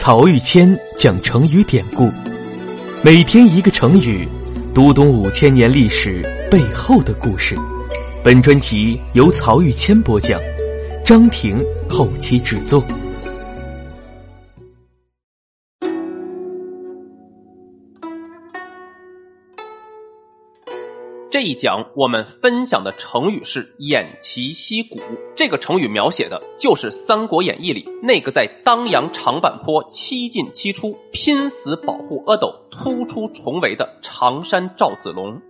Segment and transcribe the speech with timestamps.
[0.00, 2.08] 曹玉谦讲成语典故，
[3.02, 4.28] 每天一个成语，
[4.72, 7.56] 读懂五千年历史背后的故事。
[8.22, 10.40] 本专辑由曹玉谦播讲，
[11.04, 12.80] 张婷后期制作。
[21.38, 24.98] 这一讲我们分享的成语是“偃旗息鼓”。
[25.36, 35.40] 这个成语描写的就是《三国演义》里那个在当阳长坂坡七进七出、拼死保护阿斗突出重围的常山赵子龙。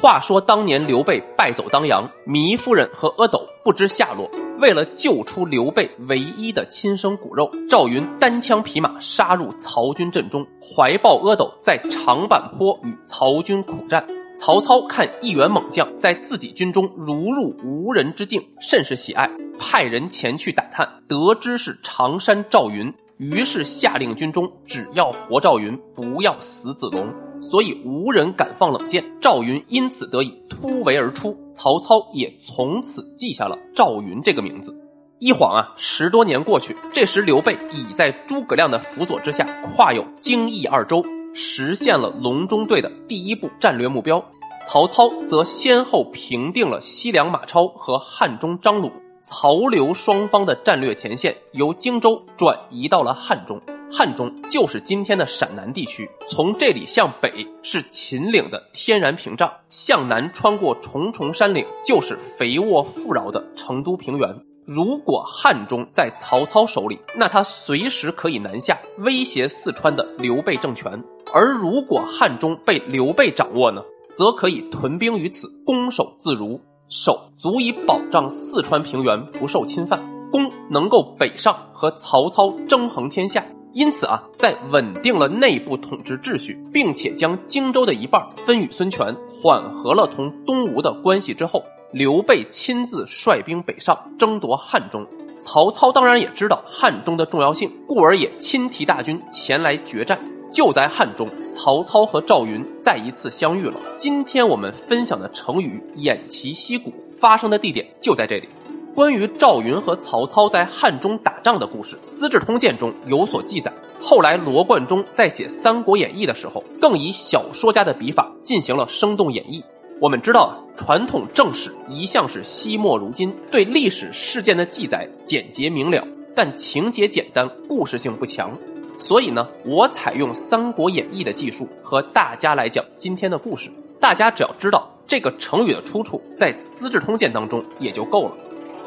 [0.00, 4.26] 话说当年刘备败走当阳，糜夫人和阿斗不知下落。
[4.62, 14.06] 为了救出刘备唯一的亲生骨肉，赵云单枪匹马杀入曹军阵中，怀抱阿斗在长坂坡与曹军苦战。
[14.36, 27.08] 曹操看一员猛将在自己军中如入无人之境，甚是喜爱，派人前去打探，得知是常山赵云，于是下令军中只要活赵云，不要死子龙，
[27.40, 29.04] 所以无人敢放冷箭。
[29.20, 34.74] 赵云因此得以突围而出，曹操也从此记下了赵云这个名字。
[35.20, 41.02] 一晃啊，十多年过去，这时刘备已在诸葛亮的辅佐之下，跨有荆益二州。
[41.34, 44.24] 实现了隆中对的第一步战略目标，
[44.66, 48.90] 曹操则先后平定了西凉马超和汉中张鲁，
[49.22, 53.60] 曹刘双方的战略前线由荆州转移到了汉中，
[53.90, 56.08] 汉中就是今天的陕南地区。
[56.28, 64.28] 从这里向北是秦岭的天然屏障，向南穿过重重山岭就是肥沃富饶的成都平原。
[64.66, 70.98] 如果汉中在曹操手里，那他随时可以南下威胁四川的刘备政权；
[71.34, 73.82] 而如果汉中被刘备掌握呢，
[74.14, 83.44] 则可以屯兵于此，攻守自如，守足以保障四川平原不受侵犯，攻能够北上和曹操争衡天下。
[83.74, 91.62] 因此啊，在稳定了内部统治秩序，并且将荆州的一半分与孙权，缓和了同东吴的关系之后。
[91.94, 95.06] 刘备亲自率兵北上争夺汉中，
[95.38, 100.18] 曹操当然也知道汉中的重要性，故而也亲提大军前来决战。
[100.50, 103.74] 就在汉中，曹操和赵云再一次相遇了。
[103.96, 108.48] 今天我们分享的成语“偃旗息鼓”发生的地点就在这里。
[108.92, 113.72] 关于赵云和曹操在汉中打仗的故事，《资治通鉴》中有所记载。
[114.00, 119.62] 后来罗贯中在写《三国演义》的时候，更以小说家的笔法进行了生动演绎。
[120.00, 128.50] 我们知道，传统正史一向是惜墨如金，对历史事件的记载简洁明了，但情节简单，故事性不强。
[128.98, 133.70] 所以呢，我采用《三国演义》的技术和大家来讲今天的故事。
[134.00, 138.34] 大家只要知道这个成语的出处在《资治通鉴》当中也就够了。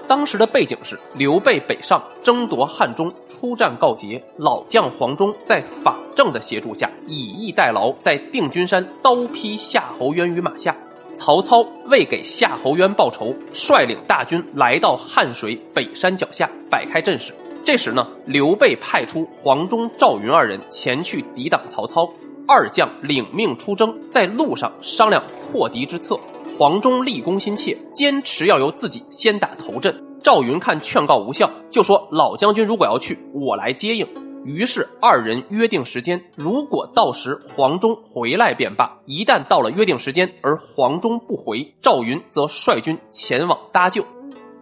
[0.08, 10.76] 当时的背景是刘备北上争夺汉中，出战告捷，老将黄忠在法正的协助下，以逸待劳，在定军山刀劈夏侯渊于马下。
[11.18, 17.34] 曹操为给夏侯渊报仇，率领大军来到汉水北山脚下摆开阵势。
[17.66, 22.08] 这时呢，刘备派出黄忠、赵云二人前去抵挡曹操。
[22.48, 26.18] 二将领命出征，在路上商量破敌之策。
[26.58, 29.94] 黄忠立功心切，坚持要由自己先打头阵。
[30.24, 34.08] 赵云看劝告无效，就说：“老将军如果要去，我来接应。”
[34.48, 38.98] 于是二人约定时间，如果到时黄忠回来便罢。
[39.06, 44.06] 一旦到了约定时间，而黄忠不回，赵云则率军前往搭救。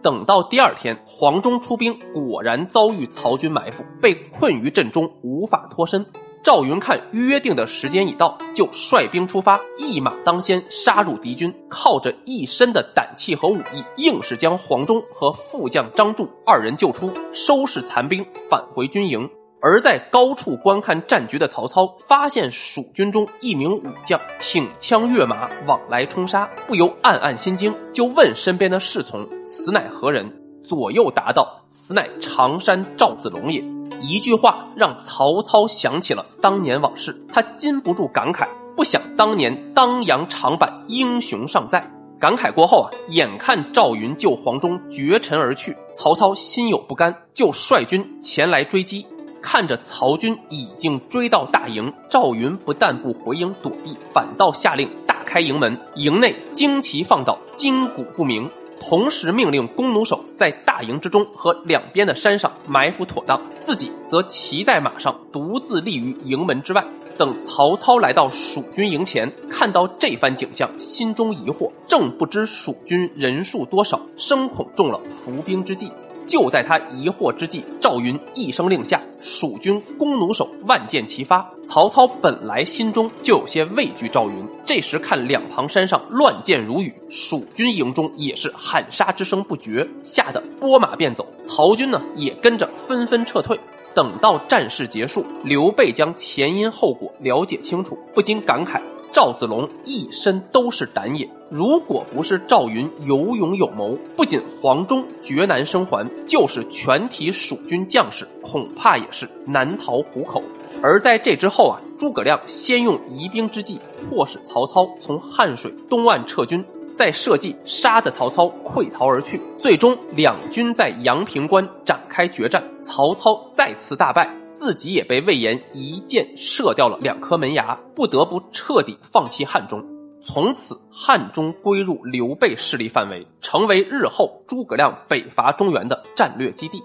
[0.02, 6.04] 等到第二天，黄忠出兵，果然遭遇曹军埋伏，被困于阵中，无法脱身。
[6.42, 19.30] 赵云看约定的时间已到，就率兵出发，一马当先杀入敌军，靠着一身的胆气和武艺，硬是将黄忠和副将张柱二人救出，收拾残兵，返回军营。
[19.60, 30.30] 而在高处观看战局的曹操，发现蜀军中一名武将挺枪跃马往来冲杀，不由暗暗心惊，就问身边的侍从：“此乃何人？”
[30.62, 33.64] 左右答道：“此乃常山赵子龙也。”
[34.02, 38.46] 一句话让曹操想起了当年往事，他禁不住感慨：
[38.76, 41.90] 不想当年当阳长坂英雄尚在。
[42.18, 49.06] 感慨过后啊，眼看赵云救黄忠绝尘而去，曹操心有不甘，就率军前来追击。
[49.46, 58.50] 看着曹军已经追到大营，赵云不但不回营躲避，反倒下令大开营门，营内旌旗放倒，金鼓不鸣。
[58.80, 66.84] 同时命令弓弩手在大营之中和两边的山上埋伏妥当，自己则骑在马上独自立于营门之外。
[67.16, 75.88] 等曹操来到蜀军营前，看到这番景象，心中疑惑，正不知蜀军人数多少，生恐中了伏兵之计。
[76.26, 81.48] 就在他疑惑之际，赵云一声令下，蜀军弓弩手万箭齐发。
[81.64, 91.26] 曹操本来心中就有些畏惧赵云，这时看两旁山上乱箭如雨，蜀军营中也是喊杀之声不绝，吓得拨马便走。
[91.42, 93.58] 曹军呢也跟着纷纷撤退。
[93.94, 98.78] 等到战事结束，刘备将前因后果了解清楚，不禁感慨。
[99.16, 110.42] 赵子龙一身都是胆也，如果不是赵云有勇有谋，不仅黄忠绝难生还，就是全体蜀军将士恐怕也是难逃虎口。
[110.82, 116.62] 而在这之后啊，诸葛亮先用疑兵之计，迫使曹操从汉水东岸撤军，
[116.94, 119.40] 再设计杀得曹操溃逃而去。
[119.56, 124.30] 最终两军在阳平关展开决战，曹操再次大败。
[124.58, 129.84] 自己也被魏延一箭射掉了两颗门牙，不得不彻底放弃汉中。
[130.22, 136.82] 从此，汉中归入刘备势力范围，成为日后诸葛亮北伐中原的战略基地。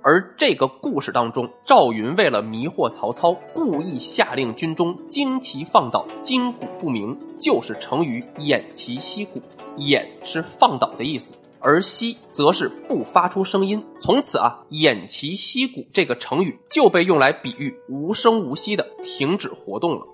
[0.00, 9.42] 而这个故事当中，赵云为了迷惑曹操，故意下令军中旌旗放倒，筋骨不明，就是成语“偃旗息鼓”。
[9.76, 11.34] 偃是放倒的意思。
[11.60, 20.06] 而息则是不发出声音，从此啊，偃旗息鼓这个成语就被用来比喻无声无息的停止活动了。